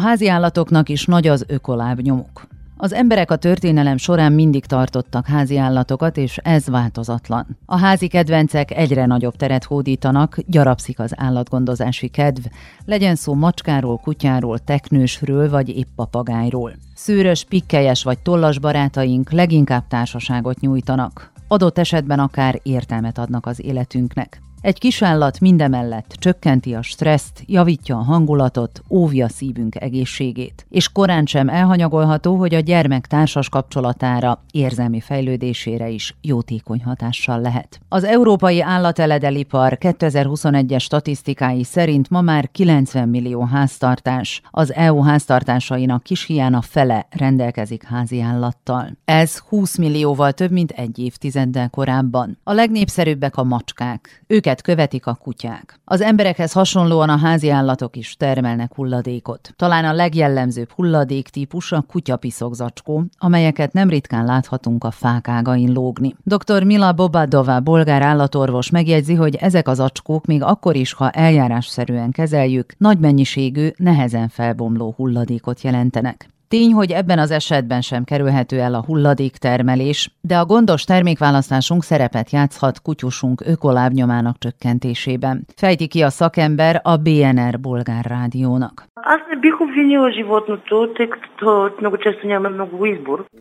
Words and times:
A 0.00 0.02
házi 0.02 0.28
állatoknak 0.28 0.88
is 0.88 1.04
nagy 1.04 1.26
az 1.26 1.44
ökolábnyomuk. 1.48 2.46
Az 2.76 2.92
emberek 2.92 3.30
a 3.30 3.36
történelem 3.36 3.96
során 3.96 4.32
mindig 4.32 4.64
tartottak 4.64 5.26
házi 5.26 5.56
állatokat, 5.56 6.16
és 6.16 6.36
ez 6.36 6.68
változatlan. 6.68 7.46
A 7.66 7.78
házi 7.78 8.08
kedvencek 8.08 8.70
egyre 8.70 9.06
nagyobb 9.06 9.36
teret 9.36 9.64
hódítanak, 9.64 10.38
gyarapszik 10.46 10.98
az 10.98 11.12
állatgondozási 11.16 12.08
kedv, 12.08 12.44
legyen 12.84 13.14
szó 13.14 13.34
macskáról, 13.34 13.98
kutyáról, 13.98 14.58
teknősről 14.58 15.50
vagy 15.50 15.68
épp 15.68 15.88
papagájról. 15.96 16.72
Szőrös, 16.94 17.44
pikkelyes 17.44 18.02
vagy 18.02 18.18
tollas 18.18 18.58
barátaink 18.58 19.30
leginkább 19.30 19.86
társaságot 19.88 20.60
nyújtanak. 20.60 21.32
Adott 21.48 21.78
esetben 21.78 22.18
akár 22.18 22.60
értelmet 22.62 23.18
adnak 23.18 23.46
az 23.46 23.64
életünknek. 23.64 24.40
Egy 24.60 24.78
kisállat 24.78 25.40
mindemellett 25.40 26.14
csökkenti 26.18 26.74
a 26.74 26.82
stresszt, 26.82 27.42
javítja 27.46 27.96
a 27.96 28.02
hangulatot, 28.02 28.82
óvja 28.88 29.28
szívünk 29.28 29.74
egészségét. 29.74 30.66
És 30.68 30.92
korán 30.92 31.26
sem 31.26 31.48
elhanyagolható, 31.48 32.36
hogy 32.36 32.54
a 32.54 32.60
gyermek 32.60 33.06
társas 33.06 33.48
kapcsolatára, 33.48 34.42
érzelmi 34.50 35.00
fejlődésére 35.00 35.88
is 35.88 36.16
jótékony 36.20 36.84
hatással 36.84 37.40
lehet. 37.40 37.80
Az 37.88 38.04
Európai 38.04 38.60
Állateledelipar 38.60 39.78
2021-es 39.80 40.80
statisztikái 40.80 41.64
szerint 41.64 42.10
ma 42.10 42.20
már 42.20 42.48
90 42.52 43.08
millió 43.08 43.42
háztartás, 43.42 44.42
az 44.50 44.74
EU 44.74 45.02
háztartásainak 45.02 46.02
kis 46.02 46.24
hiána 46.26 46.60
fele 46.60 47.06
rendelkezik 47.10 47.84
házi 47.84 48.20
állattal. 48.20 48.96
Ez 49.04 49.38
20 49.38 49.76
millióval 49.76 50.32
több, 50.32 50.50
mint 50.50 50.70
egy 50.70 50.98
évtizeddel 50.98 51.68
korábban. 51.68 52.38
A 52.44 52.52
legnépszerűbbek 52.52 53.36
a 53.36 53.44
macskák. 53.44 54.24
Őket 54.26 54.49
Őket 54.50 54.62
követik 54.62 55.06
a 55.06 55.14
kutyák. 55.14 55.80
Az 55.84 56.00
emberekhez 56.00 56.52
hasonlóan 56.52 57.08
a 57.08 57.16
házi 57.16 57.50
állatok 57.50 57.96
is 57.96 58.16
termelnek 58.16 58.74
hulladékot. 58.74 59.52
Talán 59.56 59.84
a 59.84 59.92
legjellemzőbb 59.92 60.70
hulladék 60.70 61.28
típus 61.28 61.72
a 61.72 61.80
kutyapiszok 61.80 62.54
zacskó, 62.54 63.04
amelyeket 63.18 63.72
nem 63.72 63.88
ritkán 63.88 64.24
láthatunk 64.24 64.84
a 64.84 64.90
fák 64.90 65.28
ágain 65.28 65.72
lógni. 65.72 66.16
Dr. 66.24 66.62
Mila 66.62 66.92
Bobadova, 66.92 67.60
bolgár 67.60 68.02
állatorvos 68.02 68.70
megjegyzi, 68.70 69.14
hogy 69.14 69.34
ezek 69.34 69.68
az 69.68 69.80
acskók 69.80 70.26
még 70.26 70.42
akkor 70.42 70.76
is, 70.76 70.92
ha 70.92 71.10
eljárásszerűen 71.10 72.10
kezeljük, 72.10 72.74
nagy 72.78 72.98
mennyiségű, 72.98 73.68
nehezen 73.76 74.28
felbomló 74.28 74.94
hulladékot 74.96 75.60
jelentenek. 75.60 76.28
Tény, 76.54 76.72
hogy 76.72 76.90
ebben 76.90 77.18
az 77.18 77.30
esetben 77.30 77.80
sem 77.80 78.04
kerülhető 78.04 78.58
el 78.58 78.74
a 78.74 78.84
hulladéktermelés, 78.86 80.10
de 80.20 80.38
a 80.38 80.44
gondos 80.44 80.84
termékválasztásunk 80.84 81.82
szerepet 81.82 82.30
játszhat 82.30 82.82
kutyusunk 82.82 83.42
ökolábnyomának 83.46 84.38
csökkentésében. 84.38 85.46
Fejti 85.56 85.86
ki 85.88 86.02
a 86.02 86.08
szakember 86.08 86.80
a 86.82 86.96
BNR 86.96 87.60
Bolgár 87.60 88.04
Rádiónak. 88.04 88.84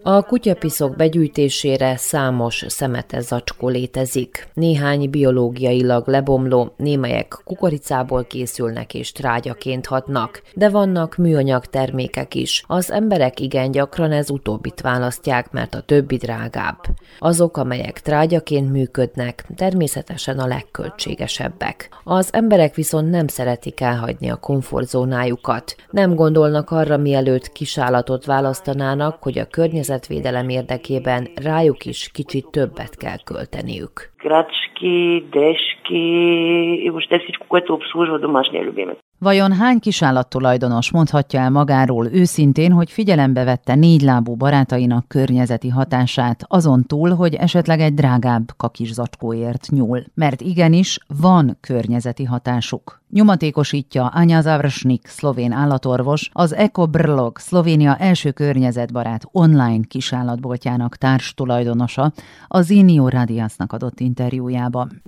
A 0.03 0.23
kutyapiszok 0.23 0.95
begyűjtésére 0.95 1.95
számos 1.97 2.63
szemetezacskó 2.67 3.67
létezik. 3.67 4.47
Néhány 4.53 5.09
biológiailag 5.09 6.07
lebomló, 6.07 6.73
némelyek 6.77 7.41
kukoricából 7.43 8.23
készülnek 8.23 8.93
és 8.93 9.11
trágyaként 9.11 9.85
hatnak, 9.85 10.41
de 10.53 10.69
vannak 10.69 11.15
műanyag 11.15 11.65
termékek 11.65 12.35
is. 12.35 12.63
Az 12.67 12.97
emberek 12.99 13.39
igen 13.39 13.71
gyakran 13.71 14.11
ez 14.11 14.29
utóbbit 14.29 14.81
választják, 14.81 15.51
mert 15.51 15.75
a 15.75 15.81
többi 15.81 16.17
drágább. 16.17 16.77
Azok, 17.19 17.57
amelyek 17.57 18.01
trágyaként 18.01 18.71
működnek, 18.71 19.45
természetesen 19.55 20.39
a 20.39 20.47
legköltségesebbek. 20.47 21.89
Az 22.03 22.29
emberek 22.33 22.75
viszont 22.75 23.09
nem 23.09 23.27
szeretik 23.27 23.81
elhagyni 23.81 24.29
a 24.29 24.35
komfortzónájukat. 24.35 25.75
Nem 25.89 26.15
gondolnak 26.15 26.71
arra, 26.71 26.97
mielőtt 26.97 27.51
kisállatot 27.51 28.25
választanának, 28.25 29.23
hogy 29.23 29.39
a 29.39 29.47
környezetvédelem 29.47 30.49
érdekében 30.49 31.27
rájuk 31.35 31.85
is 31.85 32.09
kicsit 32.13 32.47
többet 32.51 32.95
kell 32.95 33.17
költeniük 33.23 34.11
gracski, 34.19 35.27
deski, 35.31 36.89
most 36.93 37.11
ezt 37.11 37.27
így 37.27 37.37
kutató 37.37 37.73
obszúrzva, 37.73 38.17
domás 38.17 38.49
nyelvűbémet. 38.51 38.99
Vajon 39.19 39.53
hány 39.53 39.79
kisállattulajdonos 39.79 40.91
mondhatja 40.91 41.39
el 41.39 41.49
magáról 41.49 42.05
őszintén, 42.11 42.71
hogy 42.71 42.91
figyelembe 42.91 43.43
vette 43.43 43.75
négylábú 43.75 44.35
barátainak 44.35 45.07
környezeti 45.07 45.69
hatását, 45.69 46.43
azon 46.47 46.83
túl, 46.83 47.09
hogy 47.09 47.33
esetleg 47.33 47.79
egy 47.79 47.93
drágább 47.93 48.47
kakis 48.57 48.91
zacskóért 48.91 49.67
nyúl? 49.69 50.03
Mert 50.13 50.41
igenis, 50.41 50.99
van 51.21 51.57
környezeti 51.61 52.23
hatásuk. 52.23 52.98
Nyomatékosítja 53.11 54.05
Anya 54.05 54.41
Zavrsnik, 54.41 55.07
szlovén 55.07 55.51
állatorvos, 55.51 56.29
az 56.33 56.53
Eko 56.53 56.87
Brlog, 56.87 57.37
Szlovénia 57.37 57.95
első 57.95 58.31
környezetbarát 58.31 59.23
online 59.31 59.83
kisállatboltjának 59.87 60.95
társ 60.95 61.33
tulajdonosa, 61.33 62.11
az 62.47 62.69
Inio 62.69 63.07
Radiasnak 63.07 63.73
adott 63.73 63.99
interjújában. 63.99 65.01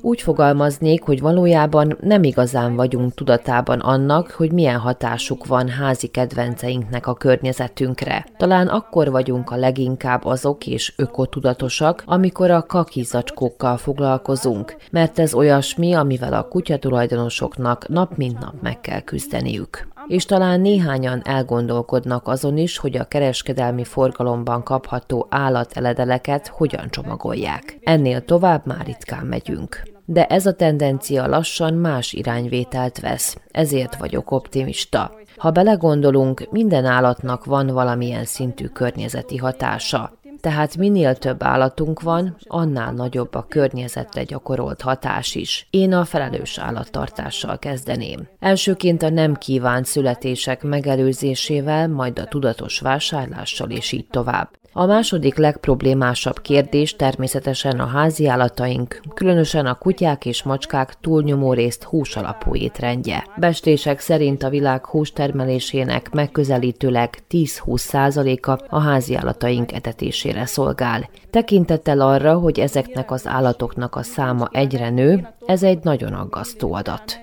Úgy 0.00 0.20
fogalmaznék, 0.20 1.02
hogy 1.02 1.20
valójában 1.20 1.96
nem 2.00 2.22
igazán 2.22 2.76
vagyunk 2.76 3.14
tudatában 3.14 3.80
annak, 3.80 4.30
hogy 4.30 4.52
milyen 4.52 4.78
hatásuk 4.78 5.46
van 5.46 5.68
házi 5.68 6.06
kedvenceinknek 6.06 7.06
a 7.06 7.14
környezetünkre. 7.14 8.26
Talán 8.36 8.68
akkor 8.68 9.10
vagyunk 9.10 9.50
a 9.50 9.56
leginkább 9.56 10.24
azok 10.24 10.66
és 10.66 10.92
ökotudatosak, 10.96 12.02
amikor 12.06 12.50
a 12.50 12.66
kakizacskókkal 12.66 13.76
foglalkozunk, 13.76 14.30
foglalkozunk, 14.36 14.76
mert 14.90 15.18
ez 15.18 15.34
olyasmi, 15.34 15.92
amivel 15.92 16.32
a 16.32 16.48
kutyatulajdonosoknak 16.48 17.88
nap 17.88 18.16
mint 18.16 18.38
nap 18.38 18.54
meg 18.62 18.80
kell 18.80 19.00
küzdeniük. 19.00 19.88
És 20.06 20.24
talán 20.24 20.60
néhányan 20.60 21.22
elgondolkodnak 21.24 22.28
azon 22.28 22.56
is, 22.56 22.78
hogy 22.78 22.96
a 22.96 23.04
kereskedelmi 23.04 23.84
forgalomban 23.84 24.62
kapható 24.62 25.26
állateledeleket 25.30 26.46
hogyan 26.46 26.90
csomagolják. 26.90 27.78
Ennél 27.82 28.24
tovább 28.24 28.66
már 28.66 28.86
ritkán 28.86 29.26
megyünk. 29.26 29.82
De 30.04 30.26
ez 30.26 30.46
a 30.46 30.52
tendencia 30.52 31.26
lassan 31.26 31.74
más 31.74 32.12
irányvételt 32.12 33.00
vesz, 33.00 33.36
ezért 33.50 33.96
vagyok 33.96 34.30
optimista. 34.30 35.12
Ha 35.36 35.50
belegondolunk, 35.50 36.48
minden 36.50 36.84
állatnak 36.84 37.44
van 37.44 37.66
valamilyen 37.66 38.24
szintű 38.24 38.66
környezeti 38.66 39.36
hatása, 39.36 40.12
tehát 40.42 40.76
minél 40.76 41.14
több 41.14 41.42
állatunk 41.42 42.00
van, 42.00 42.36
annál 42.46 42.92
nagyobb 42.92 43.34
a 43.34 43.46
környezetre 43.48 44.22
gyakorolt 44.22 44.80
hatás 44.80 45.34
is. 45.34 45.66
Én 45.70 45.92
a 45.92 46.04
felelős 46.04 46.58
állattartással 46.58 47.58
kezdeném. 47.58 48.28
Elsőként 48.38 49.02
a 49.02 49.08
nem 49.08 49.34
kívánt 49.34 49.86
születések 49.86 50.62
megelőzésével, 50.62 51.88
majd 51.88 52.18
a 52.18 52.24
tudatos 52.24 52.80
vásárlással 52.80 53.70
és 53.70 53.92
így 53.92 54.06
tovább. 54.06 54.50
A 54.74 54.86
második 54.86 55.36
legproblémásabb 55.36 56.40
kérdés 56.40 56.96
természetesen 56.96 57.80
a 57.80 57.86
házi 57.86 58.26
állataink, 58.26 59.00
különösen 59.14 59.66
a 59.66 59.74
kutyák 59.74 60.26
és 60.26 60.42
macskák 60.42 60.94
túlnyomó 61.00 61.52
részt 61.52 61.82
hús 61.82 62.16
alapú 62.16 62.54
étrendje. 62.54 63.26
Bestések 63.36 64.00
szerint 64.00 64.42
a 64.42 64.48
világ 64.48 64.86
hústermelésének 64.86 66.10
megközelítőleg 66.10 67.18
10-20 67.30 67.76
százaléka 67.76 68.58
a 68.68 68.80
házi 68.80 69.14
állataink 69.14 69.72
etetésére 69.72 70.31
szolgál. 70.46 71.08
Tekintettel 71.30 72.00
arra, 72.00 72.34
hogy 72.34 72.60
ezeknek 72.60 73.10
az 73.10 73.26
állatoknak 73.26 73.96
a 73.96 74.02
száma 74.02 74.48
egyre 74.52 74.90
nő, 74.90 75.28
ez 75.46 75.62
egy 75.62 75.78
nagyon 75.82 76.12
aggasztó 76.12 76.74
adat. 76.74 77.20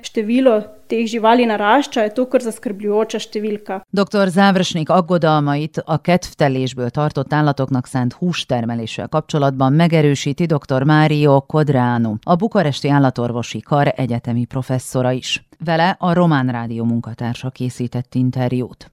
Teh 0.89 1.05
živali 1.05 1.45
narašča, 1.45 2.07
je 2.07 2.13
to 2.17 2.25
kar 2.25 2.41
zaskrbljujoča 2.41 3.21
številka. 3.21 3.81
Dr. 3.93 4.33
Závrasnik 4.33 4.89
aggodalmait 4.89 5.81
a 5.85 6.01
kedvtelésből 6.01 6.89
tartott 6.89 7.33
állatoknak 7.33 7.85
szánt 7.85 8.13
hústermeléssel 8.13 9.07
kapcsolatban 9.07 9.73
megerősíti 9.73 10.45
dr. 10.45 10.83
Mário 10.83 11.41
Kodránu, 11.41 12.15
a 12.23 12.35
bukaresti 12.35 12.89
állatorvosi 12.89 13.61
kar 13.61 13.93
egyetemi 13.95 14.45
professzora 14.45 15.11
is. 15.11 15.43
Vele 15.65 15.95
a 15.99 16.13
Román 16.13 16.47
Rádió 16.47 16.83
munkatársa 16.83 17.49
készített 17.49 18.15
interjút. 18.15 18.89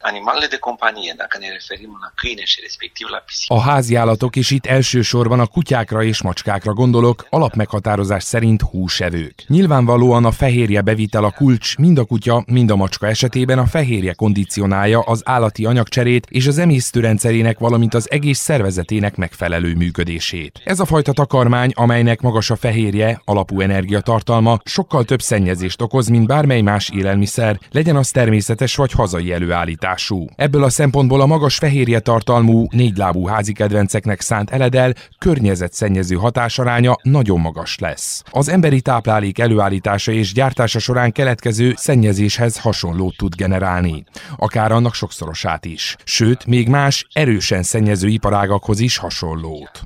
A 3.47 3.61
házi 3.61 3.95
állatok 3.95 4.37
is 4.37 4.51
itt 4.51 4.67
elsősorban 4.67 5.41
a 5.41 5.47
kutyákra 5.47 6.03
és 6.03 6.23
macskákra 6.23 6.73
gondolok, 6.73 7.27
alapmeghatározás 7.31 8.25
szerint 8.25 8.63
húsevők. 8.63 9.45
Nyilvánvalóan 9.47 10.25
a 10.25 10.31
fehérje 10.31 10.81
bevitel 10.81 11.25
a 11.25 11.31
kulcs 11.31 11.79
mind 11.87 11.99
a 11.99 12.05
kutya, 12.05 12.45
mind 12.47 12.71
a 12.71 12.77
macska 12.77 13.07
esetében 13.07 13.59
a 13.59 13.67
fehérje 13.67 14.13
kondicionálja 14.13 15.01
az 15.01 15.23
állati 15.25 15.65
anyagcserét 15.65 16.27
és 16.31 16.47
az 16.47 16.59
emésztőrendszerének, 16.59 17.59
valamint 17.59 17.95
az 17.95 18.11
egész 18.11 18.39
szervezetének 18.39 19.17
megfelelő 19.17 19.75
működését. 19.75 20.61
Ez 20.65 20.81
a 20.81 20.85
fajta 20.85 21.13
takarmány, 21.13 21.71
amelynek 21.75 22.21
magas 22.21 22.51
a 22.51 22.57
fehérje, 22.57 23.21
alapú 23.25 23.61
energiatartalma, 23.61 24.59
sokkal 24.65 25.05
több 25.05 25.23
szennyezést 25.23 25.83
okoz, 25.83 26.09
mint 26.09 26.27
bármely 26.27 26.61
más 26.61 26.91
élelmiszer, 26.95 27.59
legyen 27.71 27.97
az 27.97 28.11
természetes 28.11 28.77
vagy 28.77 28.93
hazai 28.93 29.33
előállítású. 29.33 30.27
Ebből 30.37 30.65
a 30.65 30.71
szempontból 30.71 31.21
a 31.21 31.27
magas 31.27 31.57
fehérje 31.57 32.01
tartalmú, 32.01 32.67
négylábú 32.71 33.27
házi 33.27 33.53
kedvenceknek 33.53 34.21
szánt 34.21 34.51
eledel 34.51 34.95
környezetszennyező 35.19 36.15
hatásaránya 36.15 36.97
nagyon 37.03 37.41
magas 37.41 37.79
lesz. 37.79 38.23
Az 38.31 38.49
emberi 38.49 38.81
táplálék 38.81 39.39
előállítása 39.39 40.13
és 40.13 40.33
gyártása 40.33 40.79
során 40.79 41.13
keletkező 41.13 41.75
szennyezéshez 41.77 42.59
hasonlót 42.59 43.17
tud 43.17 43.35
generálni, 43.35 44.05
akár 44.37 44.73
annak 44.73 44.95
sokszorosát 44.95 45.65
is. 45.65 45.97
Sőt, 46.05 46.47
még 46.47 46.69
más 46.69 47.07
erősen 47.13 47.63
szennyező 47.63 48.09
iparágakhoz 48.09 48.81
is 48.81 48.97
hasonlót. 48.97 49.83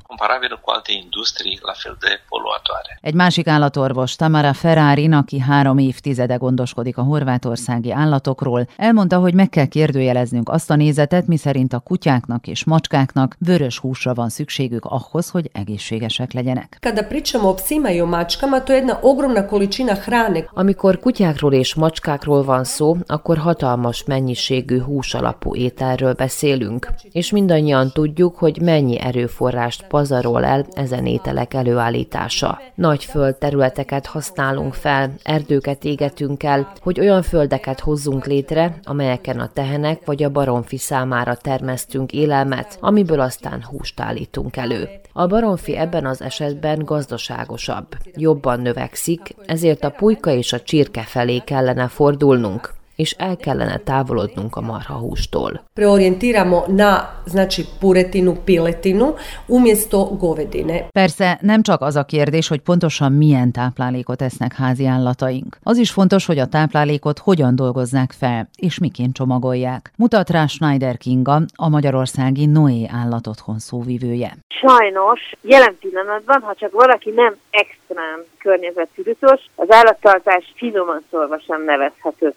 Egy 3.01 3.15
másik 3.15 3.47
állatorvos, 3.47 4.17
Tamara 4.17 4.53
Ferrari, 4.53 5.09
aki 5.13 5.39
három 5.39 5.79
évtizede 5.79 6.35
gondoskodik 6.35 6.99
a 6.99 7.03
horvátországi 7.03 7.93
állatokról, 7.93 8.67
elmondta, 8.77 9.19
hogy 9.19 9.35
meg 9.35 9.49
kell 9.49 9.67
kérdőjeleznünk 9.67 10.49
azt 10.49 10.71
a 10.71 10.77
nézetet, 10.77 11.27
miszerint 11.27 11.73
a 11.73 11.79
kutyáknak 11.79 12.47
és 12.47 12.65
macskáknak 12.65 13.37
vörös 13.39 13.79
húsra 13.79 14.15
van 14.15 14.29
szükségük 14.29 14.85
ahhoz, 14.85 15.31
hogy 15.31 15.51
egészségesek 15.53 16.33
legyenek. 16.33 16.77
Kada 16.81 17.03
pričamo 17.03 17.49
o 17.49 17.55
psima 17.55 17.91
i 17.91 18.01
o 18.01 18.07
mačkama, 18.07 18.63
to 18.63 18.73
je 18.73 18.79
jedna 18.79 18.99
ogromna 19.01 19.47
količina 19.47 19.95
hrane. 19.95 20.45
Amikor 20.53 20.99
kutyákról 20.99 21.53
és 21.53 21.75
macskákról 21.75 22.45
van 22.45 22.65
szó, 22.65 22.97
akkor 23.07 23.39
hatalmas 23.39 24.05
mennyiségű 24.05 24.81
hús 24.81 25.15
alapú 25.15 25.55
ételről 25.55 26.13
beszélünk, 26.13 26.89
és 27.13 27.31
mindannyian 27.31 27.91
tudjuk, 27.93 28.37
hogy 28.37 28.61
mennyi 28.61 28.99
erőforrást 29.01 29.87
pazarol 30.11 30.45
el 30.45 30.67
ezen 30.73 31.07
ételek 31.07 31.55
előállítása. 31.55 32.61
Nagy 32.75 33.05
földterületeket 33.05 34.07
használunk 34.07 34.75
fel, 34.75 35.13
erdőket 35.23 35.85
égetünk 35.85 36.43
el, 36.43 36.73
hogy 36.81 37.01
olyan 37.01 37.23
földeket 37.23 37.81
hozzunk 37.81 38.27
létre, 38.27 38.79
amelyeken 38.85 39.41
a 39.41 39.51
tehenek 39.53 40.05
vagy 40.05 40.23
a 40.23 40.31
baromfi 40.31 40.77
számára 40.77 41.35
termesztünk 41.35 42.13
élelmet, 42.13 42.79
amiből 42.81 43.21
aztán 43.21 43.65
húst 43.65 44.01
állítunk 44.01 44.57
elő. 44.57 44.89
A 45.13 45.27
baromfi 45.27 45.77
ebben 45.77 46.07
az 46.07 46.23
esetben 46.23 46.85
gazdaságosabb, 46.85 47.87
jobban 48.15 48.61
növekszik, 48.61 49.35
ezért 49.47 49.85
a 49.85 49.91
pulyka 49.91 50.31
és 50.31 50.53
a 50.53 50.61
csirke 50.61 51.03
felé 51.03 51.39
kellene 51.39 51.89
fordulnunk, 51.89 52.79
és 53.01 53.15
el 53.19 53.37
kellene 53.37 53.77
távolodnunk 53.77 54.57
a 54.57 54.61
marhahústól. 54.61 55.63
Preorientiramo 55.75 56.65
na, 56.69 57.23
znači 57.27 57.65
puretinu, 57.81 58.35
piletinu, 58.45 59.15
umjesto 59.47 60.05
govedine. 60.05 60.89
Persze 60.93 61.39
nem 61.41 61.63
csak 61.63 61.81
az 61.81 61.97
a 61.97 62.05
kérdés, 62.05 62.49
hogy 62.49 62.61
pontosan 62.61 63.13
milyen 63.13 63.53
táplálékot 63.53 64.23
esznek 64.23 64.53
házi 64.55 64.87
állataink. 64.87 65.57
Az 65.63 65.79
is 65.79 65.91
fontos, 65.91 66.27
hogy 66.27 66.39
a 66.39 66.47
táplálékot 66.47 67.19
hogyan 67.19 67.55
dolgozzák 67.55 68.13
fel, 68.13 68.49
és 68.57 68.79
miként 68.79 69.15
csomagolják. 69.15 69.93
Mutat 69.97 70.31
rá 70.31 70.47
Schneider 70.47 70.97
Kinga, 70.97 71.41
a 71.55 71.69
magyarországi 71.69 72.47
Noé 72.47 72.89
állatotthon 72.93 73.59
szóvivője. 73.59 74.37
Sajnos 74.49 75.21
jelen 75.43 75.77
pillanatban, 75.81 76.41
ha 76.41 76.55
csak 76.55 76.73
valaki 76.73 77.11
nem 77.11 77.37
extrém 77.51 78.25
környezettudatos, 78.39 79.41
az 79.55 79.67
állattartás 79.71 80.53
finoman 80.57 81.05
szólva 81.11 81.39
sem 81.47 81.65
nevezhető 81.65 82.33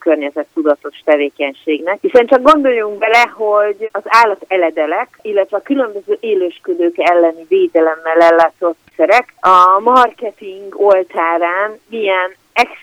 környezettudatos 0.54 1.02
tevékenységnek, 1.04 1.98
hiszen 2.02 2.28
csak 2.28 2.42
gondoljunk 2.42 2.98
bele, 2.98 3.32
hogy 3.34 3.90
az 3.92 4.02
állat 4.06 4.46
eledelek, 4.48 5.20
illetve 5.22 5.58
a 5.58 5.62
különböző 5.62 6.18
élősködők 6.20 6.96
elleni 6.98 7.46
védelemmel 7.48 8.20
ellátott 8.20 8.78
szerek 8.96 9.34
a 9.40 9.80
marketing 9.80 10.82
oltárán 10.82 11.80
milyen 11.90 12.36
extra 12.54 12.83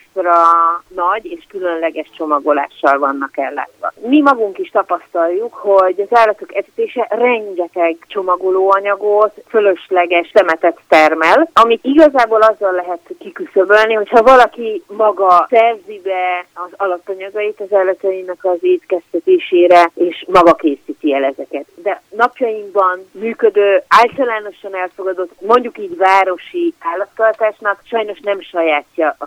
nagy 0.88 1.24
és 1.24 1.44
különleges 1.48 2.10
csomagolással 2.16 2.98
vannak 2.98 3.38
ellátva. 3.38 3.92
Mi 4.00 4.20
magunk 4.20 4.58
is 4.58 4.68
tapasztaljuk, 4.68 5.54
hogy 5.54 6.00
az 6.00 6.18
állatok 6.18 6.54
etetése 6.54 7.06
rengeteg 7.10 7.96
csomagolóanyagot, 8.06 9.34
fölösleges 9.48 10.30
szemetet 10.34 10.78
termel, 10.88 11.48
amit 11.52 11.84
igazából 11.84 12.42
azzal 12.42 12.72
lehet 12.72 13.00
kiküszöbölni, 13.18 13.94
hogyha 13.94 14.22
valaki 14.22 14.82
maga 14.86 15.46
szerzi 15.50 16.00
be 16.04 16.46
az 16.54 16.70
alapanyagait 16.76 17.60
az 17.60 17.72
állatainak 17.72 18.44
az 18.44 18.58
étkeztetésére, 18.60 19.90
és 19.94 20.24
maga 20.32 20.54
készíti 20.54 21.14
el 21.14 21.24
ezeket. 21.24 21.66
De 21.74 22.02
napjainkban 22.08 22.98
működő, 23.12 23.82
általánosan 23.88 24.74
elfogadott, 24.76 25.30
mondjuk 25.40 25.78
így 25.78 25.96
városi 25.96 26.74
állattartásnak 26.78 27.80
sajnos 27.84 28.18
nem 28.20 28.40
sajátja 28.40 29.14
a 29.18 29.26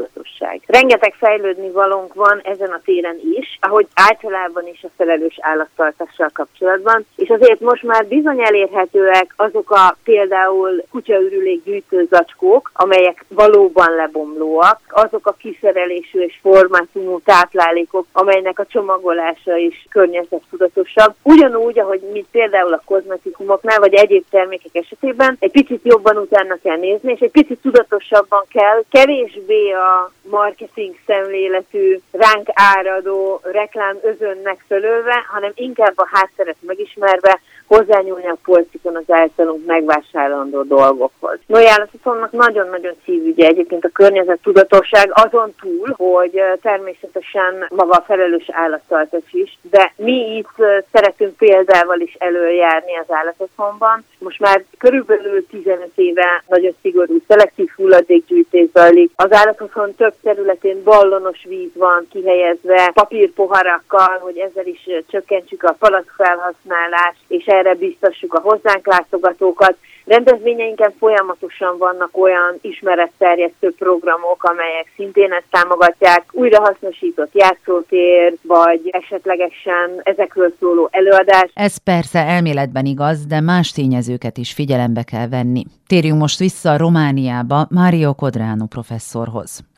környezettudatosság. 0.00 0.62
Rengeteg 0.66 1.14
fejlődni 1.14 1.70
valónk 1.70 2.14
van 2.14 2.40
ezen 2.44 2.70
a 2.70 2.80
téren 2.84 3.18
is, 3.32 3.58
ahogy 3.60 3.86
általában 3.94 4.66
is 4.66 4.82
a 4.82 4.88
felelős 4.96 5.38
állattartással 5.40 6.30
kapcsolatban, 6.32 7.06
és 7.16 7.28
azért 7.28 7.60
most 7.60 7.82
már 7.82 8.06
bizony 8.06 8.42
elérhetőek 8.42 9.34
azok 9.36 9.70
a 9.70 9.96
például 10.04 10.82
kutyaürülék 10.90 11.64
gyűjtő 11.64 12.06
zacskók, 12.10 12.70
amelyek 12.74 13.24
valóban 13.28 13.94
lebomlóak, 13.94 14.80
azok 14.88 15.26
a 15.26 15.36
kiszerelésű 15.38 16.20
és 16.20 16.38
formátumú 16.42 17.20
táplálékok, 17.24 18.06
amelynek 18.12 18.58
a 18.58 18.66
csomagolása 18.66 19.56
is 19.56 19.86
környezettudatosabb. 19.90 21.14
Ugyanúgy, 21.22 21.78
ahogy 21.78 22.00
mint 22.12 22.26
például 22.30 22.72
a 22.72 22.82
kozmetikumoknál, 22.84 23.78
vagy 23.78 23.94
egyéb 23.94 24.24
termékek 24.30 24.74
esetében, 24.74 25.36
egy 25.40 25.50
picit 25.50 25.80
jobban 25.84 26.16
utána 26.16 26.56
kell 26.62 26.76
nézni, 26.76 27.12
és 27.12 27.20
egy 27.20 27.30
picit 27.30 27.58
tudatosabban 27.62 28.44
kell, 28.52 28.82
kevésbé 28.90 29.70
a 29.70 29.89
marketing 30.22 30.94
szemléletű, 31.06 31.98
ránk 32.10 32.48
áradó 32.52 33.40
reklám 33.42 33.96
özönnek 34.02 34.64
fölölve, 34.66 35.24
hanem 35.28 35.52
inkább 35.54 35.92
a 35.96 36.08
hátteret 36.12 36.56
megismerve 36.60 37.40
hozzányúlni 37.74 38.28
a 38.28 38.36
polcikon 38.44 38.96
az 38.96 39.04
általunk 39.08 39.66
megvásárolandó 39.66 40.62
dolgokhoz. 40.62 41.38
Nojálatot 41.46 42.30
nagyon-nagyon 42.30 42.94
szívügye 43.04 43.46
egyébként 43.46 43.84
a 43.84 43.88
környezet 43.92 44.38
tudatosság 44.42 45.10
azon 45.14 45.54
túl, 45.60 45.94
hogy 45.96 46.42
természetesen 46.62 47.66
maga 47.68 47.92
a 47.92 48.04
felelős 48.06 48.48
állattartás 48.52 49.22
is, 49.30 49.58
de 49.70 49.92
mi 49.96 50.36
itt 50.36 50.54
szeretünk 50.92 51.36
példával 51.36 52.00
is 52.00 52.14
előjárni 52.18 52.96
az 52.96 53.14
állatotthonban. 53.14 54.04
Most 54.18 54.40
már 54.40 54.64
körülbelül 54.78 55.46
15 55.46 55.88
éve 55.94 56.44
nagyon 56.48 56.74
szigorú 56.82 57.16
szelektív 57.28 57.68
hulladékgyűjtés 57.76 58.68
zajlik. 58.72 59.10
Az 59.16 59.32
állatotthon 59.32 59.94
több 59.94 60.14
területén 60.22 60.82
ballonos 60.82 61.44
víz 61.48 61.70
van 61.74 62.06
kihelyezve 62.10 62.90
papírpoharakkal, 62.94 64.18
hogy 64.20 64.38
ezzel 64.38 64.66
is 64.66 64.88
csökkentsük 65.10 65.62
a 65.62 65.76
palack 65.78 66.14
felhasználást, 66.16 67.20
és 67.28 67.44
erre 67.60 67.74
biztassuk 67.74 68.34
a 68.34 68.40
hozzánk 68.40 68.86
látogatókat. 68.86 69.76
Rendezvényeinken 70.04 70.92
folyamatosan 70.98 71.78
vannak 71.78 72.10
olyan 72.12 72.58
ismeretterjesztő 72.60 73.74
programok, 73.78 74.44
amelyek 74.44 74.92
szintén 74.96 75.32
ezt 75.32 75.50
támogatják, 75.50 76.24
újrahasznosított 76.32 77.34
játszótér, 77.34 78.34
vagy 78.42 78.80
esetlegesen 78.90 80.00
ezekről 80.02 80.52
szóló 80.60 80.88
előadás. 80.90 81.50
Ez 81.54 81.76
persze 81.76 82.18
elméletben 82.18 82.84
igaz, 82.84 83.26
de 83.26 83.40
más 83.40 83.72
tényezőket 83.72 84.36
is 84.36 84.52
figyelembe 84.52 85.02
kell 85.02 85.28
venni. 85.28 85.62
Térjünk 85.86 86.20
most 86.20 86.38
vissza 86.38 86.76
Romániába 86.76 87.66
Mário 87.70 88.14
Codránó 88.14 88.66
professzorhoz 88.66 89.68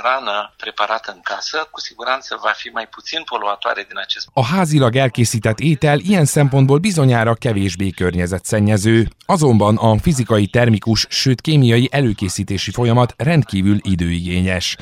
hrană 0.00 0.52
preparată 0.56 1.12
în 1.14 1.20
casă, 1.22 1.68
cu 1.70 1.80
siguranță 1.80 2.38
va 2.42 2.52
fi 2.56 2.68
mai 2.68 2.86
puțin 2.86 3.22
poluatoare 3.24 3.84
din 3.88 3.98
acest 4.04 4.28
A 4.32 4.44
házilag 4.44 4.96
elkészített 4.96 5.58
étel 5.58 5.98
ilyen 5.98 6.24
szempontból 6.24 6.78
bizonyára 6.78 7.34
kevésbé 7.34 7.90
környezetszennyező, 7.90 9.08
azonban 9.26 9.76
a 9.76 9.98
fizikai 9.98 10.46
termikus, 10.46 11.06
sőt 11.08 11.40
kémiai 11.40 11.88
előkészítési 11.90 12.70
folyamat 12.70 13.14
rendkívül 13.16 13.78
időigényes. 13.82 14.76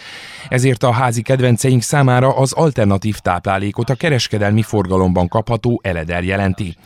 Ezért 0.49 0.83
a 0.83 0.93
házi 0.93 1.23
kedvenceink 1.23 1.83
számára 1.83 2.37
az 2.37 2.53
alternatív 2.53 3.19
táplálékot 3.19 3.91
a 3.91 3.95
kereskedelmi 3.95 4.63
forgalomban 4.63 5.29
kapható 5.29 5.81
eledel 5.83 6.23
jelenti. 6.23 6.77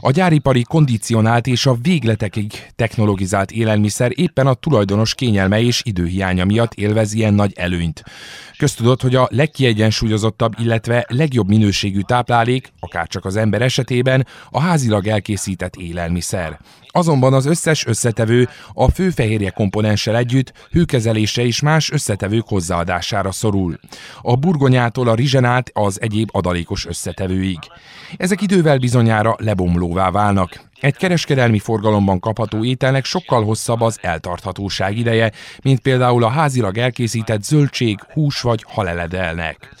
A 0.00 0.10
gyáripari 0.10 0.62
kondicionált 0.62 1.46
és 1.46 1.66
a 1.66 1.76
végletekig 1.82 2.66
technologizált 2.76 3.50
élelmiszer 3.50 4.10
éppen 4.14 4.46
a 4.46 4.54
tulajdonos 4.54 5.14
kényelme 5.14 5.60
és 5.60 5.80
időhiánya 5.84 6.44
miatt 6.44 6.74
élvez 6.74 7.12
ilyen 7.12 7.34
nagy 7.34 7.52
előnyt. 7.76 8.04
Köztudott, 8.58 9.02
hogy 9.02 9.14
a 9.14 9.28
legkiegyensúlyozottabb, 9.30 10.52
illetve 10.58 11.04
legjobb 11.08 11.48
minőségű 11.48 12.00
táplálék, 12.00 12.72
akár 12.80 13.06
csak 13.06 13.24
az 13.24 13.36
ember 13.36 13.62
esetében, 13.62 14.26
a 14.50 14.60
házilag 14.60 15.06
elkészített 15.06 15.76
élelmiszer. 15.76 16.58
Azonban 16.96 17.32
az 17.32 17.46
összes 17.46 17.86
összetevő 17.86 18.48
a 18.72 18.90
főfehérje 18.90 19.50
komponenssel 19.50 20.16
együtt 20.16 20.52
hőkezelése 20.70 21.44
és 21.44 21.60
más 21.60 21.90
összetevők 21.90 22.48
hozzáadására 22.48 23.32
szorul. 23.32 23.78
A 24.22 24.36
burgonyától 24.36 25.08
a 25.08 25.14
rizsenát 25.14 25.70
az 25.72 26.00
egyéb 26.00 26.28
adalékos 26.32 26.86
összetevőig. 26.86 27.58
Ezek 28.16 28.40
idővel 28.42 28.78
bizonyára 28.78 29.36
lebomlóvá 29.38 30.10
válnak. 30.10 30.64
Egy 30.80 30.96
kereskedelmi 30.96 31.58
forgalomban 31.58 32.20
kapható 32.20 32.64
ételnek 32.64 33.04
sokkal 33.04 33.44
hosszabb 33.44 33.80
az 33.80 33.98
eltarthatóság 34.02 34.98
ideje, 34.98 35.32
mint 35.62 35.80
például 35.80 36.24
a 36.24 36.28
házilag 36.28 36.78
elkészített 36.78 37.42
zöldség, 37.44 37.98
hús 38.12 38.40
vagy 38.40 38.64
haleledelnek 38.68 39.74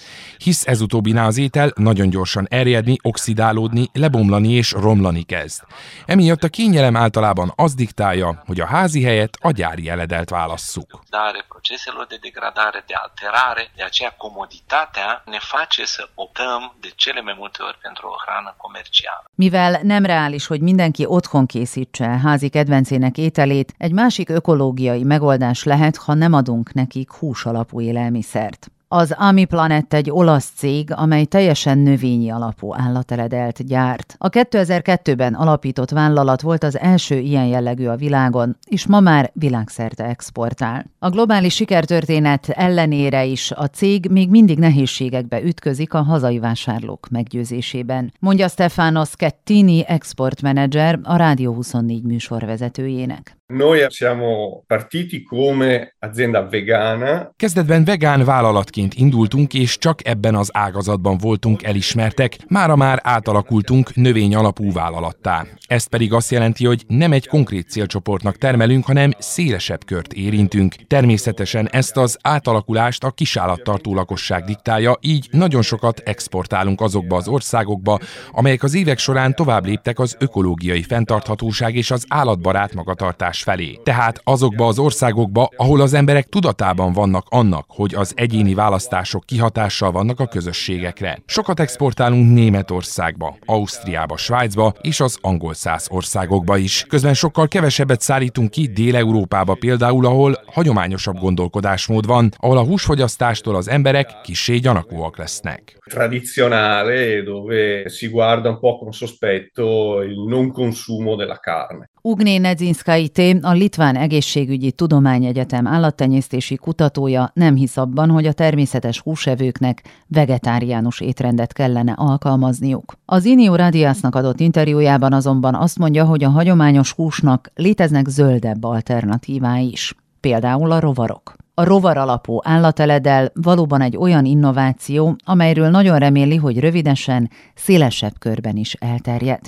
hisz 0.46 0.66
ez 0.66 0.80
utóbbinál 0.80 1.26
az 1.26 1.38
étel 1.38 1.72
nagyon 1.76 2.10
gyorsan 2.10 2.46
erjedni, 2.50 2.96
oxidálódni, 3.02 3.88
lebomlani 3.92 4.52
és 4.52 4.72
romlani 4.72 5.22
kezd. 5.22 5.62
Emiatt 6.06 6.44
a 6.44 6.48
kényelem 6.48 6.96
általában 7.06 7.52
az 7.56 7.74
diktálja, 7.74 8.42
hogy 8.46 8.60
a 8.60 8.66
házi 8.66 9.02
helyet 9.02 9.36
a 9.40 9.50
gyári 9.50 9.88
eledelt 9.88 10.30
válasszuk. 10.30 11.02
proceselor 11.48 12.06
de 12.06 12.18
degradare, 12.20 12.84
de 12.86 12.94
alterare, 13.04 13.64
de 13.76 13.84
aceea 13.84 14.14
comoditatea 14.18 15.22
ne 15.24 15.38
face 15.40 15.84
să 15.86 16.08
optăm 16.14 16.60
de 16.80 16.88
cele 16.96 17.20
mai 17.20 17.34
multe 17.38 17.62
ori 17.62 17.78
pentru 17.82 18.06
o 18.06 18.16
hrană 18.24 18.54
comercială. 18.56 19.24
Mivel 19.34 19.80
nem 19.82 20.04
reális, 20.04 20.46
hogy 20.46 20.60
mindenki 20.60 21.04
otthon 21.06 21.46
készítse 21.46 22.20
házi 22.24 22.48
kedvencének 22.48 23.16
ételét, 23.18 23.74
egy 23.78 23.92
másik 23.92 24.28
ökológiai 24.28 25.02
megoldás 25.02 25.62
lehet, 25.62 25.96
ha 25.96 26.14
nem 26.14 26.32
adunk 26.32 26.72
nekik 26.72 27.10
hús 27.12 27.44
alapú 27.44 27.80
élelmiszert. 27.80 28.70
Az 28.96 29.14
Ami 29.18 29.44
Planet 29.44 29.94
egy 29.94 30.10
olasz 30.10 30.52
cég, 30.54 30.92
amely 30.92 31.24
teljesen 31.24 31.78
növényi 31.78 32.30
alapú 32.30 32.74
állateledelt 32.74 33.66
gyárt. 33.66 34.14
A 34.18 34.28
2002-ben 34.28 35.34
alapított 35.34 35.90
vállalat 35.90 36.40
volt 36.40 36.64
az 36.64 36.78
első 36.78 37.18
ilyen 37.18 37.46
jellegű 37.46 37.86
a 37.86 37.96
világon, 37.96 38.56
és 38.68 38.86
ma 38.86 39.00
már 39.00 39.30
világszerte 39.34 40.04
exportál. 40.04 40.84
A 40.98 41.08
globális 41.08 41.54
sikertörténet 41.54 42.48
ellenére 42.48 43.24
is 43.24 43.50
a 43.50 43.66
cég 43.66 44.10
még 44.10 44.30
mindig 44.30 44.58
nehézségekbe 44.58 45.42
ütközik 45.42 45.94
a 45.94 46.02
hazai 46.02 46.38
vásárlók 46.38 47.08
meggyőzésében, 47.08 48.12
mondja 48.20 48.48
Stefano 48.48 49.04
Schettini, 49.04 49.84
exportmenedzser, 49.86 50.98
a 51.02 51.16
Rádió 51.16 51.54
24 51.54 52.02
műsorvezetőjének. 52.02 53.36
Noi 53.48 53.86
siamo 53.88 54.64
partiti 54.66 55.22
come 55.22 55.94
azienda 55.98 56.48
vegana. 56.48 57.32
Kezdetben 57.36 57.84
vegán 57.84 58.24
vállalatként 58.24 58.94
indultunk, 58.94 59.54
és 59.54 59.78
csak 59.78 60.06
ebben 60.06 60.34
az 60.34 60.50
ágazatban 60.52 61.18
voltunk 61.18 61.62
elismertek, 61.62 62.36
mára 62.48 62.76
már 62.76 63.00
átalakultunk 63.02 63.94
növény 63.94 64.34
alapú 64.34 64.72
vállalattá. 64.72 65.46
Ez 65.66 65.86
pedig 65.86 66.12
azt 66.12 66.30
jelenti, 66.30 66.66
hogy 66.66 66.84
nem 66.86 67.12
egy 67.12 67.26
konkrét 67.26 67.68
célcsoportnak 67.68 68.36
termelünk, 68.36 68.84
hanem 68.84 69.10
szélesebb 69.18 69.84
kört 69.84 70.12
érintünk. 70.12 70.74
Természetesen 70.86 71.68
ezt 71.70 71.96
az 71.96 72.18
átalakulást 72.22 73.04
a 73.04 73.10
kisállattartó 73.10 73.94
lakosság 73.94 74.44
diktálja, 74.44 74.96
így 75.00 75.28
nagyon 75.30 75.62
sokat 75.62 75.98
exportálunk 76.04 76.80
azokba 76.80 77.16
az 77.16 77.28
országokba, 77.28 77.98
amelyek 78.32 78.62
az 78.62 78.74
évek 78.74 78.98
során 78.98 79.34
tovább 79.34 79.66
léptek 79.66 79.98
az 79.98 80.16
ökológiai 80.18 80.82
fenntarthatóság 80.82 81.74
és 81.74 81.90
az 81.90 82.04
állatbarát 82.08 82.74
magatartás 82.74 83.34
megoldás 83.36 83.42
felé. 83.42 83.80
Tehát 83.82 84.20
azokba 84.24 84.66
az 84.66 84.78
országokba, 84.78 85.48
ahol 85.56 85.80
az 85.80 85.94
emberek 85.94 86.26
tudatában 86.28 86.92
vannak 86.92 87.26
annak, 87.28 87.64
hogy 87.68 87.94
az 87.94 88.12
egyéni 88.16 88.54
választások 88.54 89.24
kihatással 89.26 89.90
vannak 89.90 90.20
a 90.20 90.26
közösségekre. 90.26 91.18
Sokat 91.26 91.60
exportálunk 91.60 92.32
Németországba, 92.32 93.36
Ausztriába, 93.46 94.16
Svájcba 94.16 94.74
és 94.80 95.00
az 95.00 95.18
angol 95.20 95.54
száz 95.54 95.86
országokba 95.90 96.56
is. 96.56 96.84
Közben 96.88 97.14
sokkal 97.14 97.48
kevesebbet 97.48 98.00
szállítunk 98.00 98.50
ki 98.50 98.66
Dél-Európába 98.66 99.54
például, 99.54 100.06
ahol 100.06 100.34
hagyományosabb 100.46 101.18
gondolkodásmód 101.18 102.06
van, 102.06 102.30
ahol 102.36 102.56
a 102.56 102.64
húsfogyasztástól 102.64 103.56
az 103.56 103.68
emberek 103.68 104.20
kissé 104.22 104.56
gyanakúak 104.56 105.16
lesznek. 105.16 105.78
Tradizionale, 105.90 107.22
dove 107.22 107.88
si 107.88 108.08
guarda 108.08 108.48
un 108.48 108.58
po' 108.58 108.78
con 108.78 108.92
sospetto 108.92 110.02
il 110.02 110.24
non 110.26 110.52
consumo 110.52 111.16
della 111.16 111.38
carne. 111.38 111.90
Ugné 112.06 112.38
Nedzinszkaité, 112.38 113.38
a 113.42 113.52
Litván 113.52 113.96
Egészségügyi 113.96 114.72
Tudományegyetem 114.72 115.66
állattenyésztési 115.66 116.56
kutatója 116.56 117.30
nem 117.34 117.54
hisz 117.54 117.76
abban, 117.76 118.10
hogy 118.10 118.26
a 118.26 118.32
természetes 118.32 119.00
húsevőknek 119.00 119.82
vegetáriánus 120.06 121.00
étrendet 121.00 121.52
kellene 121.52 121.92
alkalmazniuk. 121.96 122.94
Az 123.04 123.24
Inio 123.24 123.54
Radiasnak 123.54 124.14
adott 124.14 124.40
interjújában 124.40 125.12
azonban 125.12 125.54
azt 125.54 125.78
mondja, 125.78 126.04
hogy 126.04 126.24
a 126.24 126.30
hagyományos 126.30 126.92
húsnak 126.92 127.50
léteznek 127.54 128.06
zöldebb 128.08 128.64
alternatívái 128.64 129.70
is, 129.70 129.94
például 130.20 130.70
a 130.70 130.80
rovarok. 130.80 131.36
A 131.54 131.64
rovar 131.64 131.96
alapú 131.96 132.38
állateledel 132.42 133.30
valóban 133.34 133.80
egy 133.80 133.96
olyan 133.96 134.24
innováció, 134.24 135.16
amelyről 135.24 135.68
nagyon 135.68 135.98
reméli, 135.98 136.36
hogy 136.36 136.58
rövidesen, 136.58 137.30
szélesebb 137.54 138.18
körben 138.18 138.56
is 138.56 138.74
elterjed. 138.74 139.40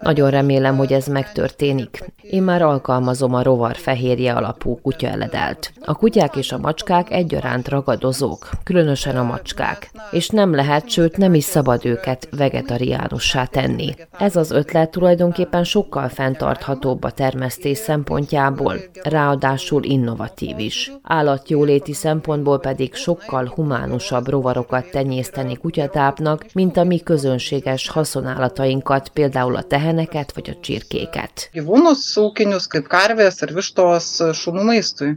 Nagyon 0.00 0.30
remélem, 0.30 0.76
hogy 0.76 0.92
ez 0.92 1.06
megtörténik. 1.06 2.04
Én 2.22 2.42
már 2.42 2.62
alkalmazom 2.62 3.34
a 3.34 3.42
rovar 3.42 3.76
fehérje 3.76 4.32
alapú 4.32 4.80
kutyaeledelt. 4.82 5.72
A 5.84 5.94
kutyák 5.94 6.36
és 6.36 6.52
a 6.52 6.58
macskák 6.58 7.10
egyaránt 7.10 7.68
ragadozók, 7.68 8.50
különösen 8.64 9.16
a 9.16 9.22
macskák, 9.22 9.90
és 10.10 10.28
nem 10.28 10.54
lehet, 10.54 10.88
sőt 10.88 11.16
nem 11.16 11.34
is 11.34 11.44
szabad 11.44 11.84
őket 11.84 12.28
vegetariánussá 12.36 13.44
tenni. 13.44 13.94
Ez 14.18 14.36
az 14.36 14.50
ötlet 14.50 14.90
tulajdonképpen 14.90 15.64
sokkal 15.64 16.08
fenntarthatóbb 16.08 17.02
a 17.04 17.10
termesztés 17.10 17.78
szempontjából, 17.78 18.76
ráadásul 19.02 19.84
innovatív 19.84 20.58
is. 20.58 20.92
Állatjóléti 21.02 21.92
szempontból 21.92 22.60
pedig 22.60 22.94
sokkal 22.94 23.52
humánusabb 23.54 24.28
rovarokat 24.28 24.90
tenyészteni 24.90 25.56
kutyatápnak, 25.56 26.46
mint 26.52 26.76
a 26.76 26.84
mi 26.84 26.98
közös 26.98 27.22
közönséges 27.24 27.88
haszonálatainkat, 27.88 29.08
például 29.08 29.56
a 29.56 29.62
teheneket 29.62 30.34
vagy 30.34 30.50
a 30.50 30.60
csirkéket. 30.60 31.50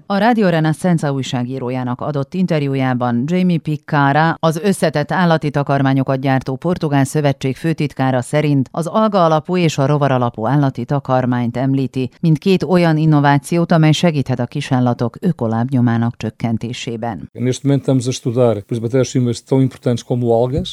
A 0.05 0.17
Radio 0.17 0.49
Renaissance 0.49 1.11
újságírójának 1.11 2.01
adott 2.01 2.33
interjújában 2.33 3.23
Jamie 3.25 3.57
Piccara, 3.57 4.37
az 4.39 4.59
összetett 4.63 5.11
állati 5.11 5.49
takarmányokat 5.49 6.19
gyártó 6.19 6.55
portugál 6.55 7.03
szövetség 7.03 7.55
főtitkára 7.55 8.21
szerint 8.21 8.69
az 8.71 8.87
alga 8.87 9.25
alapú 9.25 9.57
és 9.57 9.77
a 9.77 9.85
rovar 9.85 10.11
alapú 10.11 10.47
állati 10.47 10.85
takarmányt 10.85 11.57
említi, 11.57 12.09
mint 12.21 12.37
két 12.37 12.63
olyan 12.63 12.97
innovációt, 12.97 13.71
amely 13.71 13.91
segíthet 13.91 14.39
a 14.39 14.45
kisállatok 14.45 15.17
ökolábnyomának 15.21 16.17
csökkentésében. 16.17 17.31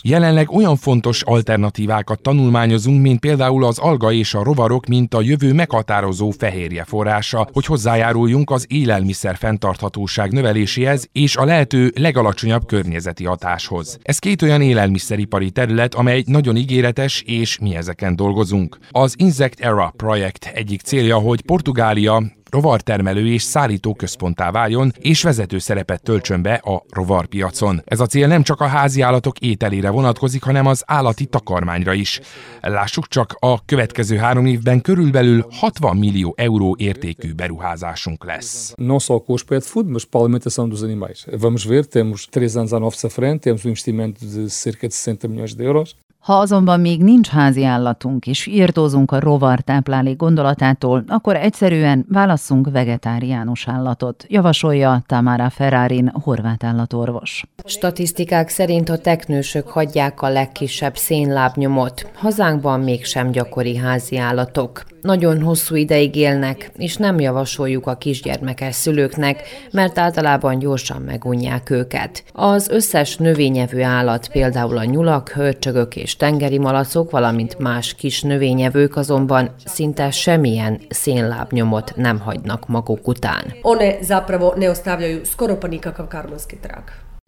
Jelenleg 0.03 0.51
olyan 0.51 0.77
fontos 0.77 1.24
alternatívákat 1.25 2.21
tanulmányozunk, 2.21 3.03
mint 3.03 3.21
például 3.21 3.65
az 3.65 3.79
alga 3.79 4.13
és 4.13 4.35
a 4.35 4.43
rovarok, 4.43 4.87
mint 4.87 5.15
a 5.15 5.21
jövő 5.21 5.53
meghatározó 5.53 6.31
fehérje 6.31 6.85
forrása, 6.85 7.49
hogy 7.53 7.67
hozzájáruljunk 7.67 8.51
az 8.51 8.67
élelmiszer 8.69 9.37
fenntarthatóság 9.37 10.33
növeléséhez 10.33 11.09
és 11.13 11.37
a 11.37 11.45
lehető 11.45 11.93
legalacsonyabb 11.97 12.67
környezeti 12.67 13.25
hatáshoz. 13.25 13.99
Ez 14.03 14.19
két 14.19 14.43
olyan 14.43 14.61
élelmiszeripari 14.61 15.51
terület, 15.51 15.95
amely 15.95 16.23
nagyon 16.27 16.57
ígéretes, 16.57 17.23
és 17.27 17.59
mi 17.59 17.77
ezeken 17.77 18.17
dolgozunk. 18.17 18.79
Az 18.91 19.15
Insect 19.19 19.61
Era 19.61 19.93
projekt 19.97 20.51
egyik 20.55 20.81
célja, 20.81 21.17
hogy 21.19 21.43
Portugália 21.43 22.23
rovartermelő 22.55 23.27
és 23.27 23.43
szállító 23.43 23.95
központtá 23.95 24.51
váljon, 24.51 24.93
és 24.99 25.23
vezető 25.23 25.59
szerepet 25.59 26.03
töltsön 26.03 26.43
be 26.43 26.55
a 26.55 26.83
rovarpiacon. 26.91 27.83
Ez 27.85 28.01
a 28.01 28.07
cél 28.07 28.27
nem 28.27 28.43
csak 28.43 28.61
a 28.61 28.67
házi 28.67 29.01
állatok 29.01 29.39
ételére 29.39 29.91
vonatkozik, 29.91 30.43
hanem 30.43 30.67
az 30.67 30.83
állati 30.87 31.27
takarmányra 31.27 31.93
is. 31.93 32.21
Lássuk 32.61 33.09
csak, 33.09 33.37
a 33.39 33.65
következő 33.65 34.17
három 34.17 34.47
évben 34.47 34.81
körülbelül 34.81 35.47
60 35.51 35.97
millió 35.97 36.35
euró 36.37 36.77
értékű 36.79 37.33
beruházásunk 37.33 38.25
lesz. 38.25 38.73
Não 38.77 38.99
só 38.99 39.19
com 39.19 39.33
o 39.33 39.35
aspecto 39.35 39.69
food, 39.69 39.89
mas 39.89 40.05
para 40.05 40.21
a 40.21 40.25
alimentação 40.25 40.69
dos 40.69 40.83
animais. 40.83 41.27
Vamos 41.33 41.65
ver, 41.65 41.87
temos 41.87 42.27
três 42.27 42.57
anos 42.57 42.73
à 42.73 42.79
nossa 42.79 43.09
frente, 43.09 43.41
temos 43.41 43.65
um 43.65 43.69
investimento 43.69 44.25
de 44.27 44.49
cerca 44.51 44.87
de 44.89 44.95
60 44.95 45.29
milhões 45.29 45.55
de 45.55 45.65
euros. 45.65 45.97
Ha 46.25 46.35
azonban 46.35 46.81
még 46.81 47.03
nincs 47.03 47.29
házi 47.29 47.65
állatunk, 47.65 48.27
és 48.27 48.47
írtózunk 48.47 49.11
a 49.11 49.21
rovar 49.21 49.61
táplálék 49.61 50.17
gondolatától, 50.17 51.05
akkor 51.09 51.37
egyszerűen 51.37 52.07
válasszunk 52.09 52.71
vegetáriánus 52.71 53.69
állatot, 53.69 54.25
javasolja 54.29 55.03
Tamara 55.07 55.51
Ferrarin, 55.51 56.11
horvát 56.23 56.65
állatorvos. 56.65 57.45
Statisztikák 57.65 58.49
szerint 58.49 58.89
a 58.89 58.99
teknősök 58.99 59.69
hagyják 59.69 60.23
a 60.23 60.29
legkisebb 60.29 60.97
szénlábnyomot. 60.97 62.11
Hazánkban 62.15 62.81
mégsem 62.81 63.31
gyakori 63.31 63.77
házi 63.77 64.17
állatok. 64.17 64.94
Nagyon 65.05 65.43
hosszú 65.43 65.75
ideig 65.75 66.17
élnek, 66.17 66.71
és 66.77 66.97
nem 66.97 67.21
javasoljuk 67.21 67.87
a 67.87 67.97
kisgyermekes 67.97 68.75
szülőknek, 68.75 69.43
mert 69.71 69.99
általában 69.99 70.59
gyorsan 70.59 71.03
megunják 71.03 71.71
őket. 71.71 72.25
Az 72.33 72.69
összes 72.69 73.17
növényevő 73.17 73.83
állat, 73.83 74.29
például 74.29 74.79
a 74.79 74.85
nyulak, 74.85 75.29
hörcsögök 75.29 75.97
és 75.97 76.17
tengeri 76.17 76.59
malacok, 76.59 77.11
valamint 77.11 77.59
más 77.59 77.95
kis 77.95 78.23
növényevők 78.23 78.97
azonban 78.97 79.55
szinte 79.65 80.11
semmilyen 80.11 80.81
szénlábnyomot 80.89 81.93
nem 81.97 82.21
hagynak 82.21 82.69
maguk 82.69 83.09
után. 83.09 83.55
One 83.63 84.03
zapravo 84.03 84.53
ne 84.57 84.71
ostavljaju 84.71 85.25
skoro 85.25 85.57
pa 85.57 85.67
nikakav 85.67 86.09
karbonski 86.09 86.57
trag. 86.57 86.83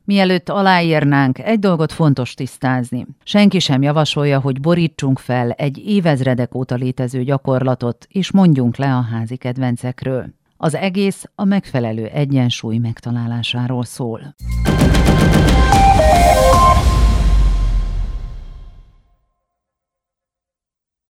Mielőtt 0.06 0.48
aláírnánk, 0.48 1.38
egy 1.38 1.58
dolgot 1.58 1.92
fontos 1.92 2.34
tisztázni. 2.34 3.06
Senki 3.24 3.58
sem 3.58 3.82
javasolja, 3.82 4.40
hogy 4.40 4.60
borítsunk 4.60 5.18
fel 5.18 5.50
egy 5.50 5.82
évezredek 5.86 6.54
óta 6.54 6.74
létező 6.74 7.22
gyakorlatot, 7.22 8.06
és 8.10 8.30
mondjunk 8.30 8.76
le 8.76 8.94
a 8.94 9.00
házi 9.00 9.36
kedvencekről. 9.36 10.26
Az 10.56 10.74
egész 10.74 11.24
a 11.34 11.44
megfelelő 11.44 12.06
egyensúly 12.06 12.76
megtalálásáról 12.76 13.84
szól. 13.84 14.34